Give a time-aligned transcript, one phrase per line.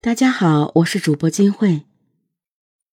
[0.00, 1.82] 大家好，我是主播金慧。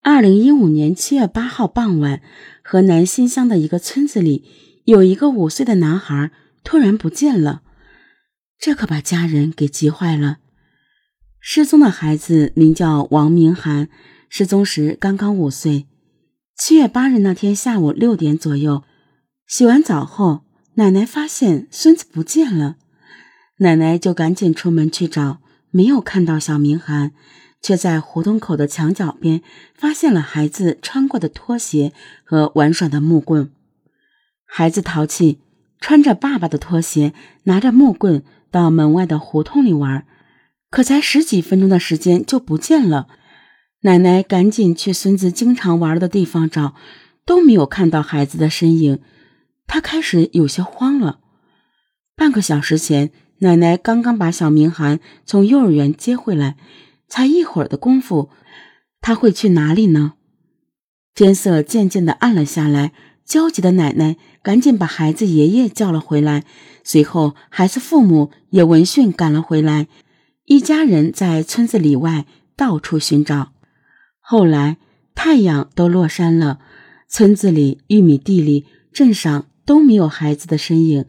[0.01, 2.19] 二零一五年七月八号傍晚，
[2.63, 4.43] 河南新乡的一个村子里，
[4.85, 6.31] 有一个五岁的男孩
[6.63, 7.61] 突然不见了，
[8.57, 10.39] 这可把家人给急坏了。
[11.39, 13.87] 失踪的孩子名叫王明涵，
[14.27, 15.85] 失踪时刚刚五岁。
[16.57, 18.81] 七月八日那天下午六点左右，
[19.45, 20.43] 洗完澡后，
[20.73, 22.77] 奶奶发现孙子不见了，
[23.59, 25.44] 奶奶就赶紧出门去找。
[25.75, 27.11] 没有看到小明涵，
[27.61, 29.41] 却在胡同口的墙角边
[29.73, 31.91] 发现了孩子穿过的拖鞋
[32.23, 33.51] 和玩耍的木棍。
[34.45, 35.39] 孩子淘气，
[35.81, 37.11] 穿着爸爸的拖鞋，
[37.43, 40.07] 拿着木棍到门外的胡同里玩，
[40.69, 43.09] 可才十几分钟的时间就不见了。
[43.81, 46.73] 奶奶赶紧去孙子经常玩的地方找，
[47.25, 49.01] 都没有看到孩子的身影。
[49.67, 51.19] 她开始有些慌了。
[52.15, 53.11] 半个小时前。
[53.45, 56.57] 奶奶刚刚把小明涵从幼儿园接回来，
[57.07, 58.31] 才一会儿的功夫，
[59.01, 60.13] 他会去哪里呢？
[61.13, 62.91] 天色渐渐的暗了下来，
[63.23, 66.43] 焦急的奶奶赶紧把孩子爷爷叫了回来，
[66.83, 69.87] 随后孩子父母也闻讯赶了回来，
[70.45, 72.25] 一家人在村子里外
[72.57, 73.51] 到处寻找。
[74.19, 74.77] 后来
[75.13, 76.57] 太阳都落山了，
[77.07, 81.05] 村子里、玉米地里、镇上都没有孩子的身影。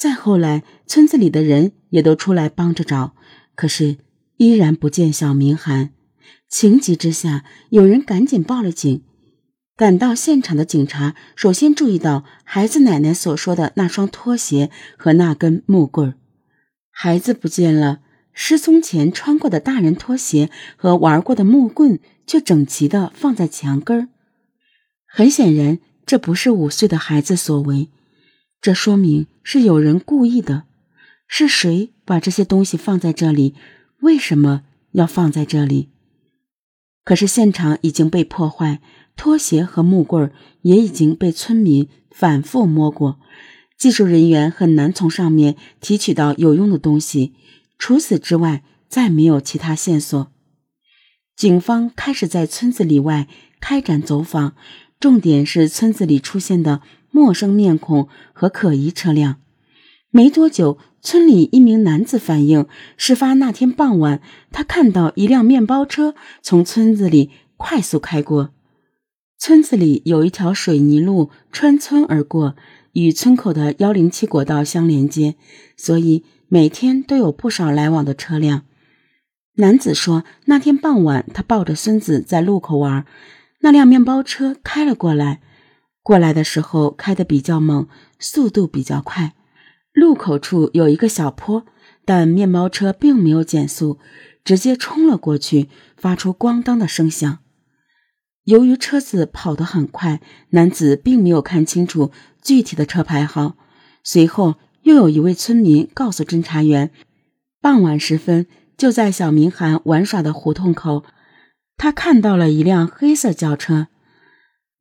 [0.00, 3.14] 再后来，村子里的人也都出来帮着找，
[3.54, 3.98] 可是
[4.38, 5.90] 依然不见小明涵。
[6.48, 9.02] 情急之下，有人赶紧报了警。
[9.76, 16.14] 赶到现场的警察首先注意到孩子奶奶所说的那双拖鞋和那根木棍
[16.90, 18.00] 孩子不见了，
[18.32, 24.08] 失踪前穿过的大人拖鞋和玩过的木棍却整齐地放在墙根儿。
[25.06, 27.90] 很显然，这不是五岁的孩子所为。
[28.60, 30.64] 这说明是有人故意的，
[31.26, 33.54] 是谁把这些东西放在这里？
[34.00, 35.88] 为什么要放在这里？
[37.02, 38.82] 可是现场已经被破坏，
[39.16, 40.30] 拖鞋和木棍
[40.60, 43.18] 也已经被村民反复摸过，
[43.78, 47.32] 技术人员很难从上面提取到有用的东西。
[47.78, 50.30] 除此之外，再没有其他线索。
[51.34, 53.26] 警方开始在村子里外
[53.58, 54.54] 开展走访，
[55.00, 56.82] 重点是村子里出现的。
[57.20, 59.36] 陌生面孔和可疑车辆。
[60.10, 62.66] 没多久，村里一名男子反映，
[62.96, 68.54] 事发那天傍晚，他看到一辆面包车从村子里快速开过。
[69.38, 72.56] 村子里有一条水泥路穿村而过，
[72.94, 75.34] 与村口的幺零七国道相连接，
[75.76, 78.62] 所以每天都有不少来往的车辆。
[79.56, 83.04] 男子说，那天傍晚，他抱着孙子在路口玩，
[83.60, 85.42] 那辆面包车开了过来。
[86.10, 87.86] 过来的时候开得比较猛，
[88.18, 89.34] 速度比较快。
[89.92, 91.64] 路口处有一个小坡，
[92.04, 94.00] 但面包车并没有减速，
[94.42, 97.38] 直接冲了过去，发出咣当的声响。
[98.42, 102.10] 由于车子跑得很快，男子并没有看清楚
[102.42, 103.54] 具体的车牌号。
[104.02, 106.90] 随后又有一位村民告诉侦查员，
[107.60, 111.04] 傍晚时分，就在小明涵玩耍的胡同口，
[111.76, 113.86] 他看到了一辆黑色轿车。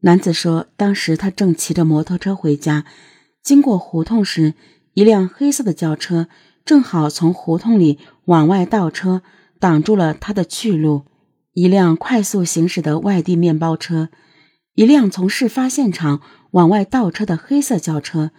[0.02, 2.86] 男子说，当时他正骑着摩托车回家，
[3.44, 4.54] 经过胡同时，
[4.94, 6.28] 一辆黑色的轿车
[6.64, 9.22] 正好从胡同里往外倒车，
[9.60, 11.04] 挡住了他的去路。
[11.54, 14.08] 一辆快速行驶的外地面包车，
[14.76, 16.22] 一辆从事发现场
[16.52, 18.32] 往外倒车的黑色轿车，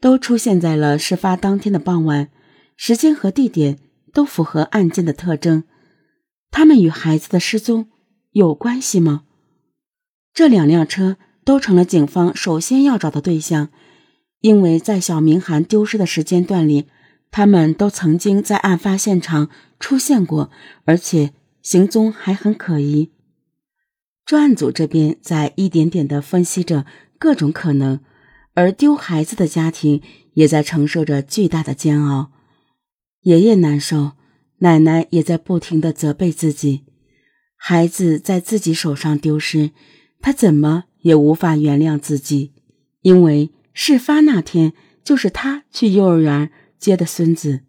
[0.00, 2.28] 都出现在了事发当天的傍晚，
[2.76, 3.78] 时间和地点
[4.12, 5.64] 都符合案件的特征。
[6.52, 7.88] 他们与孩子的失踪
[8.30, 9.24] 有关系吗？
[10.34, 13.68] 这两辆车都成了警方首先要找的对象，
[14.40, 16.86] 因为在小明涵丢失的时间段里，
[17.30, 20.50] 他们都曾经在案发现场出现过，
[20.86, 23.12] 而且行踪还很可疑。
[24.26, 26.84] 专案组这边在一点点的分析着
[27.16, 28.00] 各种可能，
[28.54, 30.02] 而丢孩子的家庭
[30.32, 32.32] 也在承受着巨大的煎熬。
[33.20, 34.12] 爷爷难受，
[34.58, 36.82] 奶奶也在不停的责备自己，
[37.54, 39.70] 孩子在自己手上丢失。
[40.24, 42.52] 他怎么也无法原谅自己，
[43.02, 44.72] 因为事发那天
[45.04, 47.60] 就是他去幼儿园接的孙子。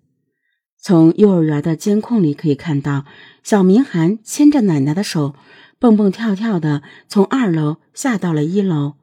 [0.82, 3.04] 从幼儿园的监控里可以看到，
[3.44, 5.36] 小明涵牵着奶奶的手，
[5.80, 8.94] 蹦蹦跳跳的从二楼下到了一楼。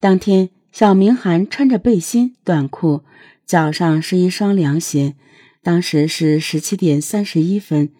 [0.00, 3.02] 当天，小明涵穿着背心短裤，
[3.44, 5.14] 脚上是一双凉鞋。
[5.62, 7.90] 当时是十七点三十一分。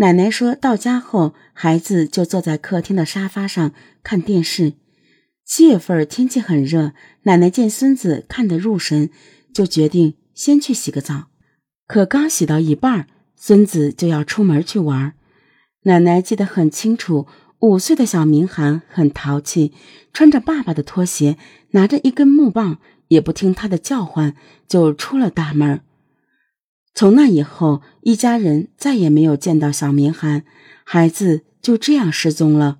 [0.00, 3.72] 奶奶说到家后，孩子就坐在客厅的沙发上
[4.04, 4.74] 看电视。
[5.44, 6.92] 七月份天气很热，
[7.22, 9.10] 奶奶见孙子看得入神，
[9.52, 11.30] 就决定先去洗个澡。
[11.88, 15.14] 可刚洗到一半，孙子就要出门去玩。
[15.82, 17.26] 奶奶记得很清楚，
[17.58, 19.72] 五岁的小明涵很淘气，
[20.12, 21.36] 穿着爸爸的拖鞋，
[21.72, 22.78] 拿着一根木棒，
[23.08, 24.36] 也不听他的叫唤，
[24.68, 25.80] 就出了大门。
[26.94, 30.44] 从那以后，一家人再也没有见到小明涵，
[30.84, 32.78] 孩子就这样失踪了。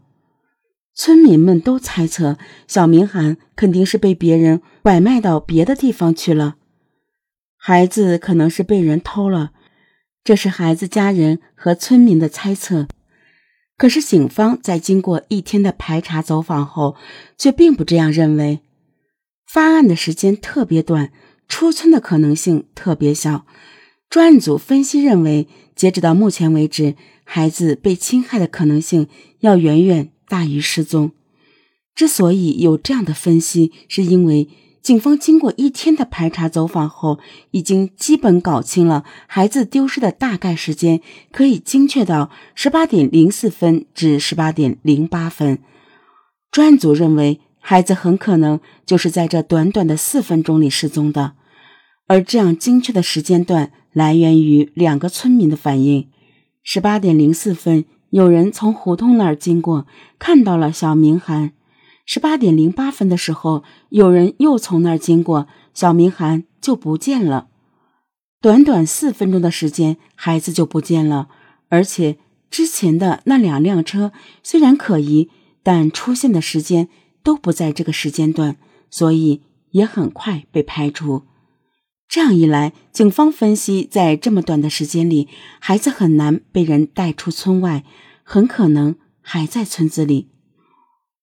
[0.95, 6.57] 村民们都猜测，小明涵肯定是被别人拐卖到别的地方去了，
[7.57, 9.53] 孩子可能是被人偷了。
[10.25, 12.89] 这是孩子家人和村民的猜测。
[13.77, 16.97] 可是警方在经过一天的排查走访后，
[17.39, 18.61] 却并不这样认为。
[19.47, 21.13] 发案的时间特别短，
[21.47, 23.47] 出村的可能性特别小。
[24.11, 26.95] 专案组分析认为，截止到目前为止，
[27.25, 29.09] 孩子被侵害的可能性
[29.41, 30.11] 要远远。
[30.31, 31.13] 大于失踪。
[31.95, 34.47] 之所以有这样的分析，是因为
[34.83, 37.19] 警方经过一天的排查走访后，
[37.51, 41.01] 已经基本搞清了孩子丢失的大概时间，
[41.33, 45.61] 可以精确到十八点零四分至十八点零八分。
[46.53, 51.33] 专案组认为，孩子很可能就是在这短短的四分钟里失踪的。
[52.07, 56.07] 而这样精确的时间段来源于两个村民的反应：
[56.63, 57.85] 十八点零四分。
[58.11, 59.89] 有人从胡同那儿经过，
[60.21, 61.53] 看到了小明涵。
[62.07, 67.49] 十八点零八分的时候，有人又从那儿经过，小明涵就不见了。
[68.41, 71.27] 短短四分钟的时间，孩子就不见了。
[71.69, 72.19] 而且
[72.49, 74.13] 之前的那两辆车
[74.45, 75.29] 虽然可疑，
[75.65, 76.89] 但出现的时间
[77.25, 78.57] 都不在这个时间段，
[78.89, 79.43] 所以
[79.73, 81.25] 也很快被排除。
[82.09, 85.29] 这样一来，警方分析，在这么短的时间里，
[85.61, 87.85] 孩子很难被人带出村外，
[88.23, 90.31] 很可能还在村子里。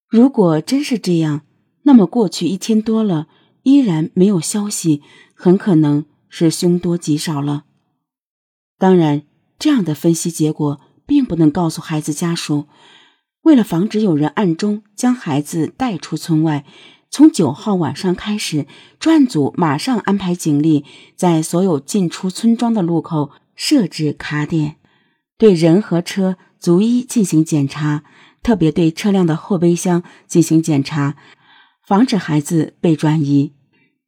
[0.08, 1.42] 如果真是这样，
[1.84, 3.28] 那么过去一天多了，
[3.64, 5.02] 依然没有消息，
[5.34, 7.66] 很可能是凶多吉少了。
[8.78, 9.24] 当然，
[9.58, 12.68] 这样的分析结果并不能告诉孩子家属，
[13.42, 16.64] 为了防止有人暗中将孩子带出村外。
[17.16, 18.68] 从九号晚上开始，
[19.00, 20.84] 专案组马上安排警力
[21.16, 24.76] 在所有进出村庄的路口设置卡点，
[25.38, 28.04] 对人和车逐一进行检查，
[28.44, 31.16] 特别对车辆的后备箱进行检查，
[31.88, 33.54] 防止孩子被转移。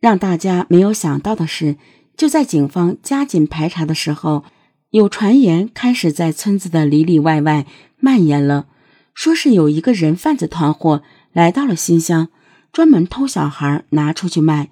[0.01, 1.77] 让大家没有想到的是，
[2.17, 4.43] 就在警方加紧排查的时候，
[4.89, 7.65] 有传言开始在村子的里里外外
[8.01, 8.67] 蔓延了，
[9.13, 11.01] 说是有一个人贩子团伙
[11.31, 12.27] 来到了新乡。
[12.71, 14.69] 专门偷小孩拿出去卖，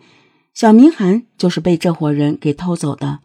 [0.53, 3.19] 小明涵就是被这伙人给偷走的。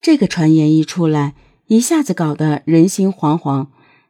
[0.00, 1.34] 这个传言一出来，
[1.66, 3.68] 一下子搞得人心惶惶，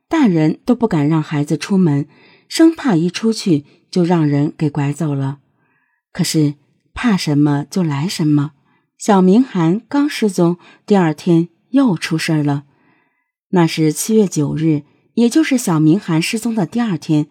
[0.09, 2.07] 大人都不敢让孩子出门，
[2.49, 5.39] 生怕一出去就让人给拐走了。
[6.13, 6.55] 可是
[6.93, 8.53] 怕什么就来什么，
[8.99, 12.65] 小明涵刚失踪，第二天又出事了。
[13.51, 14.83] 那是七月九日，
[15.15, 17.29] 也就是小明涵失踪的第二天。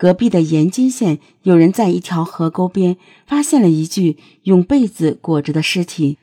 [0.00, 6.16] 隔壁的延津县有人在一条河沟边发现了一具用被子裹着的尸体，